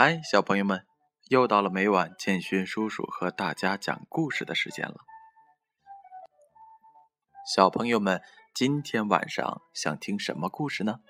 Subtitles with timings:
[0.00, 0.86] 嗨，小朋友们，
[1.28, 4.94] 又到了每晚建勋叔叔和大家讲故事的时间了。
[7.52, 8.22] 小朋友们，
[8.54, 11.00] 今天晚上想听什么故事呢？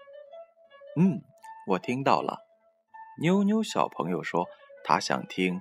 [0.98, 1.20] 嗯，
[1.66, 2.38] 我听到了，
[3.20, 4.46] 妞妞小朋友说
[4.82, 5.60] 他想听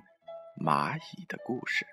[0.58, 1.86] 蚂蚁的故事。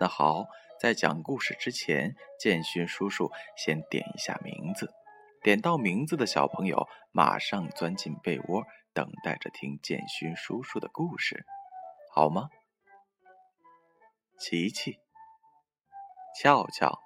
[0.00, 0.46] 那好，
[0.80, 4.92] 在讲故事之前，建勋叔叔先点一下名字，
[5.40, 8.64] 点到名字的小朋友马上钻进被窝。
[8.94, 11.46] 等待着听建勋叔叔的故事，
[12.12, 12.50] 好吗？
[14.38, 14.98] 琪琪、
[16.34, 16.98] 俏俏、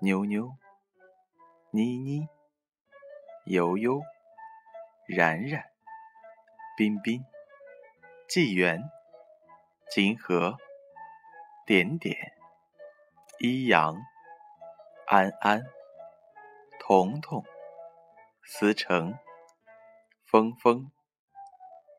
[0.00, 0.56] 妞妞、
[1.70, 2.28] 妮妮、
[3.44, 4.00] 悠悠、
[5.06, 5.64] 然然、
[6.76, 7.22] 彬彬、
[8.28, 8.82] 纪元、
[9.90, 10.56] 金河、
[11.66, 12.16] 点点、
[13.38, 13.96] 一阳、
[15.06, 15.62] 安安、
[16.80, 17.44] 彤彤、
[18.42, 19.16] 思成。
[20.34, 20.90] 峰峰、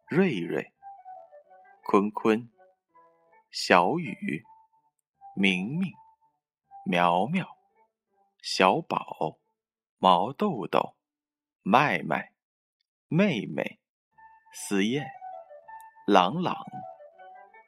[0.09, 0.73] 瑞瑞、
[1.85, 2.51] 坤坤、
[3.49, 4.43] 小雨、
[5.37, 5.93] 明明、
[6.85, 7.47] 苗苗、
[8.41, 9.37] 小宝、
[9.99, 10.97] 毛豆豆、
[11.63, 12.33] 麦麦、
[13.07, 13.79] 妹妹、
[14.51, 15.09] 思燕、
[16.05, 16.57] 朗朗、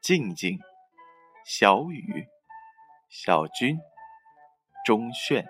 [0.01, 0.59] 静静、
[1.45, 2.27] 小雨、
[3.07, 3.79] 小军、
[4.85, 5.47] 钟炫、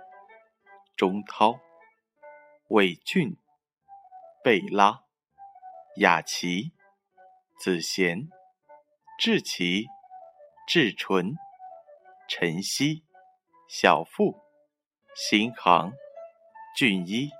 [0.95, 1.59] 钟涛、
[2.67, 3.35] 伟俊、
[4.43, 5.06] 贝拉。
[5.99, 6.73] 雅琪、
[7.59, 8.29] 子贤、
[9.17, 9.87] 志奇、
[10.67, 11.33] 志纯、
[12.27, 13.03] 晨曦、
[13.67, 14.39] 小付、
[15.15, 15.91] 新航、
[16.75, 17.31] 俊一、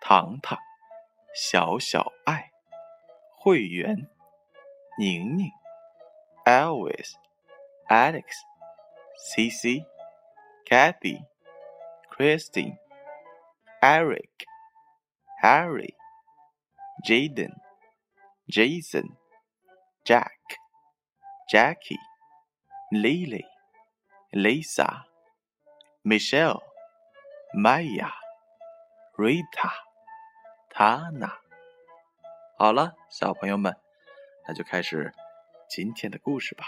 [0.00, 0.58] 糖糖、
[1.32, 2.50] 小小爱、
[3.38, 4.08] 会员、
[4.98, 5.48] 宁宁、
[6.44, 7.12] Elvis、
[7.88, 8.24] Alex、
[9.16, 9.86] CC、
[10.66, 11.24] Kathy、
[12.10, 12.78] Christine、
[13.80, 14.28] Eric、
[15.40, 16.00] Harry。
[17.04, 17.52] Jaden,
[18.50, 19.16] Jason,
[20.04, 20.32] Jack,
[21.48, 22.00] Jackie,
[22.90, 23.44] Lily,
[24.32, 25.04] Lisa,
[26.02, 26.60] Michelle,
[27.54, 28.10] Maya,
[29.16, 29.70] Rita,
[30.74, 31.38] Tana。
[32.58, 33.76] 好了，小朋友们，
[34.48, 35.14] 那就开始
[35.68, 36.64] 今天的故事吧。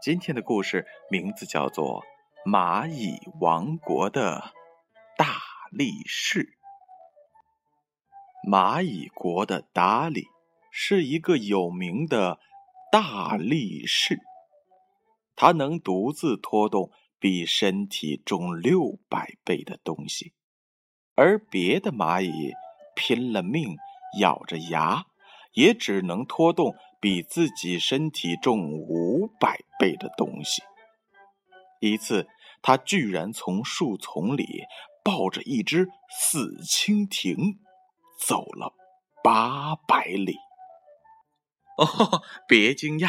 [0.00, 2.04] 今天的故事名字叫做
[2.48, 4.54] 《蚂蚁王国的
[5.16, 5.26] 大
[5.72, 6.44] 力士》。
[8.48, 10.24] 蚂蚁国的达里
[10.70, 12.38] 是一个有名的
[12.90, 14.18] 大力士，
[15.36, 20.32] 他能独自拖动比身体重六百倍的东西，
[21.14, 22.52] 而别的蚂蚁
[22.96, 23.76] 拼了命
[24.18, 25.04] 咬着牙，
[25.52, 30.62] 也只能拖动比自己身体重五百倍的东西。
[31.80, 32.26] 一次，
[32.62, 34.46] 他居然从树丛里
[35.04, 37.36] 抱着一只死蜻蜓。
[38.26, 38.74] 走了
[39.22, 40.36] 八百里，
[41.78, 43.08] 哦， 别惊讶，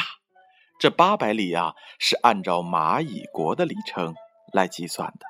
[0.79, 4.15] 这八百里呀是按照蚂蚁国的里程
[4.53, 5.25] 来计算的。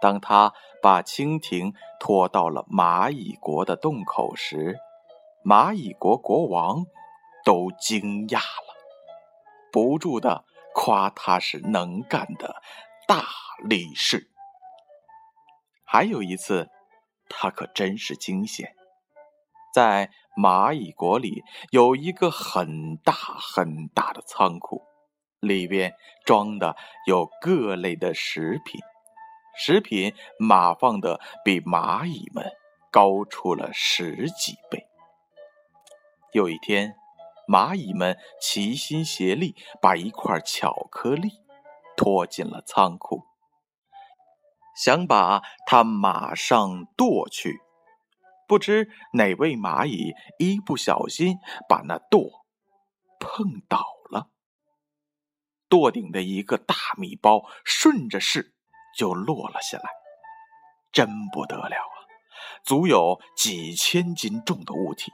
[0.00, 4.78] 当他把蜻蜓拖到了蚂蚁国的洞口时，
[5.44, 6.86] 蚂蚁国国王
[7.44, 8.74] 都惊讶了，
[9.70, 10.44] 不住的
[10.74, 12.62] 夸他是能干的
[13.06, 13.26] 大
[13.62, 14.30] 力士。
[15.84, 16.70] 还有一次。
[17.34, 18.76] 他可真是惊险，
[19.74, 24.82] 在蚂蚁国里有一个很大很大的仓库，
[25.40, 25.94] 里边
[26.24, 26.76] 装的
[27.06, 28.80] 有各类的食品，
[29.56, 32.52] 食品码放的比蚂蚁们
[32.90, 34.86] 高出了十几倍。
[36.32, 36.94] 有一天，
[37.48, 41.30] 蚂蚁们齐心协力把一块巧克力
[41.96, 43.24] 拖进了仓库。
[44.74, 47.58] 想把它马上剁去，
[48.46, 51.36] 不知哪位蚂蚁一不小心
[51.68, 52.44] 把那剁
[53.18, 54.28] 碰倒了，
[55.68, 58.54] 剁顶的一个大米包顺着势
[58.96, 59.84] 就落了下来，
[60.92, 61.94] 真不得了啊！
[62.64, 65.12] 足有几千斤重的物体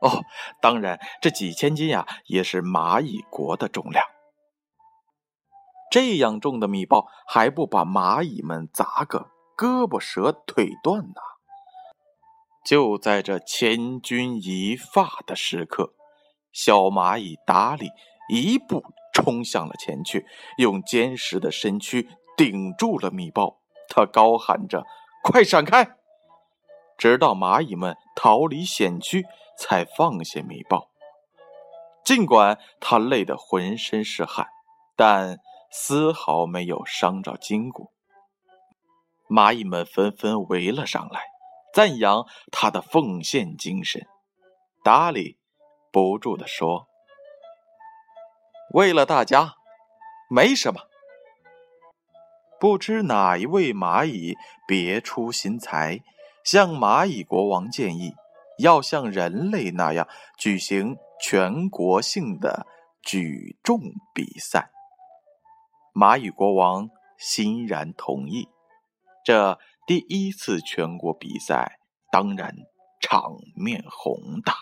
[0.00, 0.22] 哦，
[0.60, 4.04] 当然这几千斤呀也是蚂蚁国的重量。
[5.90, 11.20] 这样重的米包还不把蚂蚁们砸个胳膊折腿断呢？
[12.64, 15.94] 就在这千钧一发的时刻，
[16.52, 17.88] 小蚂蚁达里
[18.28, 18.82] 一步
[19.14, 20.26] 冲向了前去，
[20.58, 22.06] 用坚实的身躯
[22.36, 23.58] 顶住了米包。
[23.88, 24.84] 他高喊着
[25.24, 25.96] ：“快闪开！”
[26.98, 29.24] 直到蚂蚁们逃离险区，
[29.56, 30.90] 才放下米包。
[32.04, 34.46] 尽管他累得浑身是汗，
[34.94, 35.38] 但……
[35.70, 37.92] 丝毫没有伤着筋骨。
[39.28, 41.20] 蚂蚁们纷纷围了上来，
[41.74, 44.06] 赞扬他的奉献精神。
[44.82, 45.38] 达里
[45.92, 46.88] 不住地说
[48.72, 49.54] ：“为了大家，
[50.30, 50.80] 没什么。”
[52.58, 54.34] 不知哪一位蚂蚁
[54.66, 56.00] 别出心裁，
[56.42, 58.14] 向蚂蚁国王建议，
[58.58, 62.66] 要像人类那样举行全国性的
[63.02, 63.78] 举重
[64.14, 64.70] 比赛。
[65.98, 68.48] 蚂蚁国王欣然同意。
[69.24, 71.80] 这第一次全国比赛
[72.12, 72.54] 当然
[73.00, 74.54] 场面宏大，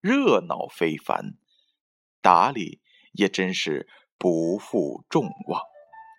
[0.00, 1.32] 热闹非凡。
[2.22, 2.80] 达里
[3.14, 5.60] 也真是不负众望，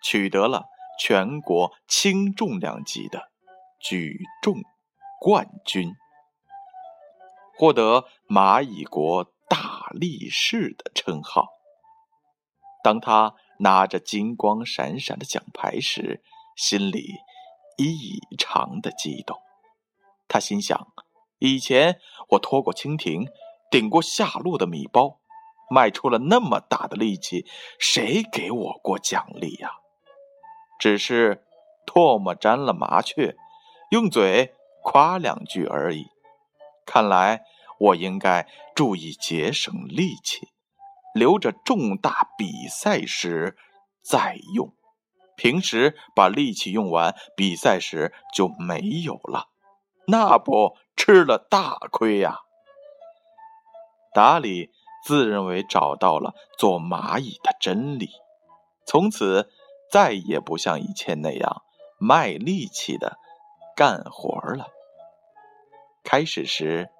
[0.04, 0.66] 取得了。
[1.00, 3.30] 全国轻重量级的
[3.80, 4.56] 举重
[5.18, 5.94] 冠军，
[7.56, 11.46] 获得蚂蚁国大力士的称号。
[12.82, 16.22] 当他拿着金光闪闪的奖牌时，
[16.56, 17.14] 心里
[17.76, 19.36] 异常的激动。
[20.26, 20.88] 他心想：
[21.38, 22.00] 以前
[22.30, 23.26] 我拖过蜻蜓，
[23.70, 25.20] 顶过下路的米包，
[25.70, 27.46] 卖出了那么大的力气，
[27.78, 29.70] 谁给我过奖励呀？
[30.78, 31.44] 只是
[31.86, 33.36] 唾沫沾了麻雀，
[33.90, 36.06] 用嘴夸两句而已。
[36.86, 37.42] 看来
[37.78, 40.48] 我应该注意节省力气，
[41.18, 43.56] 留着重大比赛时
[44.02, 44.72] 再用。
[45.36, 49.48] 平时把力气用完，比赛时就没有了，
[50.06, 52.38] 那不吃了大亏呀！
[54.14, 54.70] 达里
[55.04, 58.08] 自认为找到了做蚂蚁的真理，
[58.86, 59.50] 从此。
[59.90, 61.62] 再也不像以前那样
[61.98, 63.16] 卖力气的
[63.74, 64.66] 干活了。
[66.04, 66.90] 开始时，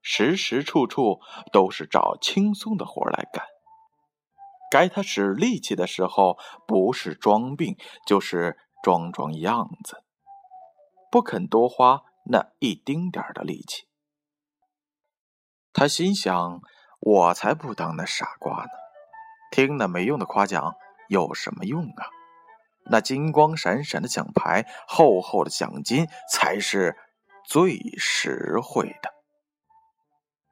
[0.00, 1.20] 时时处处
[1.52, 3.44] 都是找轻松的活来干。
[4.70, 7.76] 该他使力气的时候，不是装病，
[8.06, 10.02] 就是装装样子，
[11.10, 13.88] 不肯多花那一丁点的力气。
[15.72, 16.60] 他心想
[17.00, 18.70] ：“我才不当那傻瓜呢！
[19.50, 20.74] 听那没用的夸奖
[21.08, 22.06] 有什么用啊？”
[22.90, 26.96] 那金光闪闪的奖牌，厚厚的奖金才是
[27.44, 29.10] 最实惠的。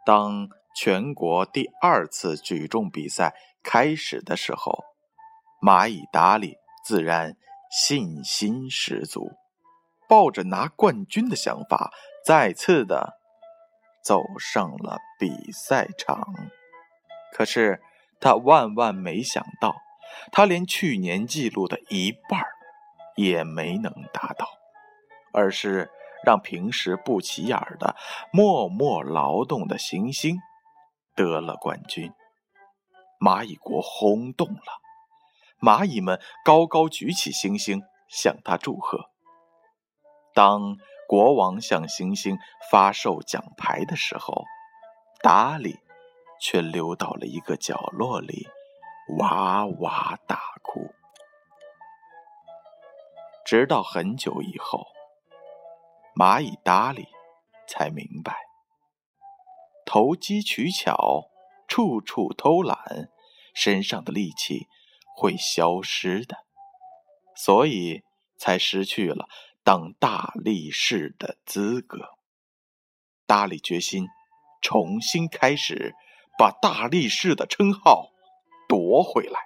[0.05, 3.35] 当全国第二次举重比赛
[3.69, 4.85] 开始的时候，
[5.61, 6.55] 蚂蚁达里
[6.85, 7.37] 自然
[7.69, 9.33] 信心十足，
[10.09, 11.93] 抱着拿冠军的想法，
[12.25, 13.19] 再次的
[14.05, 16.33] 走上了比赛场。
[17.33, 17.83] 可是
[18.21, 19.75] 他万万没想到。
[20.33, 22.43] 他连去年记录的一半
[23.17, 24.47] 也没能达到，
[25.33, 25.91] 而是
[26.25, 27.95] 让平时不起眼的
[28.33, 30.39] 默默劳动的行星
[31.15, 32.11] 得了冠军。
[33.21, 34.81] 蚂蚁国轰动了，
[35.61, 39.11] 蚂蚁们高高举起星星向他祝贺。
[40.35, 40.77] 当
[41.09, 42.37] 国王向星星
[42.71, 44.45] 发售奖牌的时候，
[45.23, 45.79] 达里
[46.41, 48.47] 却溜到了一个角落里。
[49.19, 50.91] 哇哇大哭，
[53.45, 54.85] 直到很久以后，
[56.17, 57.07] 蚂蚁达里
[57.69, 58.35] 才明白，
[59.85, 61.31] 投机取巧、
[61.77, 63.11] 处处偷懒，
[63.53, 64.67] 身上的力气
[65.15, 66.39] 会消失的，
[67.35, 68.03] 所以
[68.39, 69.29] 才失去了
[69.63, 72.17] 当大力士的资格。
[73.27, 74.07] 达里决心
[74.63, 75.95] 重新开始，
[76.39, 78.11] 把大力士的称号。
[78.67, 79.39] 夺回来，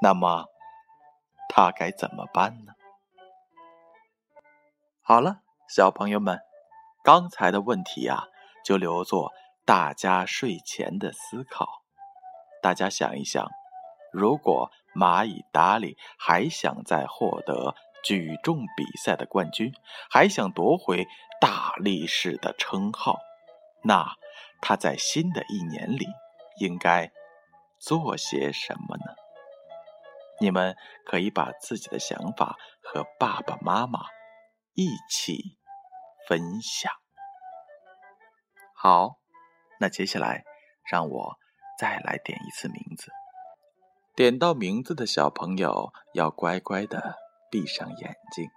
[0.00, 0.44] 那么
[1.48, 2.72] 他该怎么办呢？
[5.02, 6.38] 好了，小朋友们，
[7.02, 8.28] 刚才的问题呀，
[8.64, 9.32] 就留作
[9.66, 11.82] 大家睡前的思考。
[12.62, 13.46] 大家想一想，
[14.12, 19.74] 如果蚂蚁达里还想再获得举重比赛的冠军，
[20.08, 21.06] 还想夺回
[21.40, 23.18] 大力士的称号，
[23.82, 24.14] 那
[24.62, 26.06] 他在新的一年里
[26.60, 27.12] 应该。
[27.78, 29.14] 做些什么呢？
[30.40, 34.00] 你们可以把自己的想法和爸爸妈妈
[34.72, 35.58] 一起
[36.26, 36.90] 分享。
[38.74, 39.18] 好，
[39.78, 40.44] 那接下来
[40.90, 41.36] 让我
[41.78, 43.10] 再来点一次名字。
[44.14, 47.16] 点到名字的小朋友要乖乖的
[47.50, 48.48] 闭上眼睛，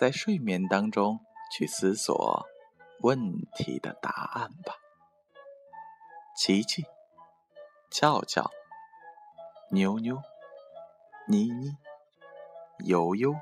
[0.00, 1.20] 在睡眠当中
[1.52, 2.46] 去思索
[3.00, 3.18] 问
[3.54, 4.74] 题的答案吧。
[6.36, 6.84] 琪琪。
[7.90, 8.50] 俏俏、
[9.70, 10.20] 妞妞、
[11.28, 11.76] 妮妮、
[12.84, 13.36] 悠悠、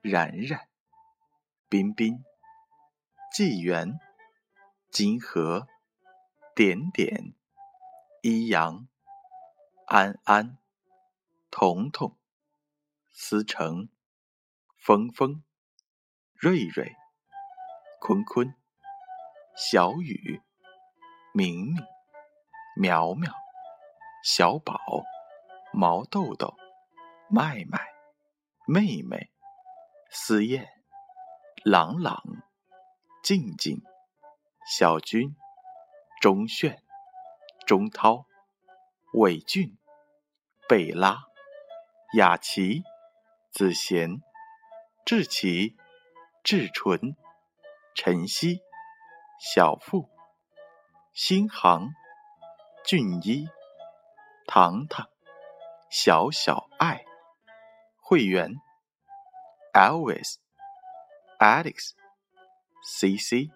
[0.00, 0.66] 冉冉、
[1.68, 2.24] 彬彬、
[3.32, 4.00] 纪元、
[4.90, 5.68] 金河、
[6.56, 7.34] 点点、
[8.22, 8.86] 一阳、
[9.88, 10.56] 安安、
[11.50, 12.16] 彤彤、
[13.10, 13.88] 思成、
[14.76, 15.42] 峰峰、
[16.36, 16.94] 瑞瑞、
[18.00, 18.54] 坤坤、
[19.56, 20.40] 小雨、
[21.32, 21.84] 明明、
[22.76, 23.32] 苗苗、
[24.22, 24.78] 小宝、
[25.72, 26.54] 毛豆豆、
[27.28, 27.80] 麦麦、
[28.68, 29.28] 妹妹、
[30.08, 30.68] 思燕、
[31.64, 32.22] 朗朗、
[33.24, 33.82] 静静、
[34.70, 35.34] 小军、
[36.24, 36.82] 钟炫、
[37.66, 38.24] 钟涛、
[39.12, 39.76] 伟俊、
[40.66, 41.18] 贝拉、
[42.16, 42.82] 雅琪、
[43.52, 44.22] 子贤、
[45.04, 45.76] 志奇、
[46.42, 47.14] 志纯、
[47.94, 48.62] 晨曦、
[49.38, 50.08] 小富、
[51.12, 51.90] 新航、
[52.86, 53.46] 俊一、
[54.46, 55.06] 糖糖、
[55.90, 57.04] 小小爱、
[58.00, 58.54] 会员、
[59.74, 60.36] Elvis、
[61.38, 61.90] Alex、
[62.82, 63.50] CC、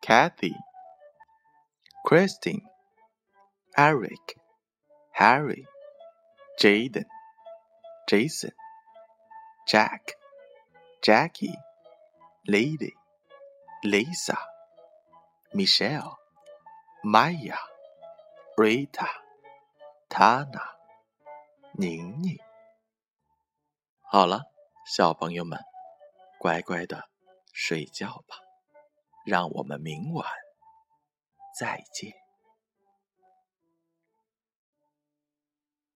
[0.00, 0.69] Kathy、
[2.10, 2.62] Christine、
[3.78, 4.34] Eric、
[5.12, 5.64] Harry、
[6.58, 7.04] Jaden、
[8.08, 8.50] Jason、
[9.68, 10.14] Jack、
[11.04, 11.54] Jackie、
[12.48, 12.92] Lady、
[13.84, 14.36] Lisa、
[15.54, 16.16] Michelle、
[17.04, 17.60] Maya、
[18.58, 19.06] Rita、
[20.08, 20.64] Tana、
[21.78, 22.36] 宁宁。
[24.02, 24.42] 好了，
[24.84, 25.60] 小朋友们，
[26.40, 27.08] 乖乖的
[27.52, 28.36] 睡觉吧，
[29.24, 30.28] 让我们明晚
[31.60, 32.19] 再见。